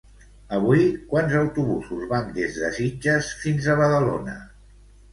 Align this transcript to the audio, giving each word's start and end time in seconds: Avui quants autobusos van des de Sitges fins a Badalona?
Avui 0.55 0.81
quants 1.11 1.35
autobusos 1.41 2.09
van 2.15 2.33
des 2.41 2.59
de 2.65 2.73
Sitges 2.81 3.33
fins 3.47 3.71
a 3.77 3.81
Badalona? 3.85 4.39